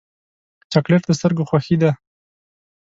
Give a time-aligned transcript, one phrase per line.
[0.71, 1.91] چاکلېټ د سترګو خوښي ده.